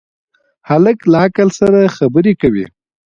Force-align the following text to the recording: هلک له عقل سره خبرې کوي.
هلک 0.69 0.99
له 1.11 1.17
عقل 1.25 1.49
سره 1.59 1.93
خبرې 1.97 2.33
کوي. 2.41 2.65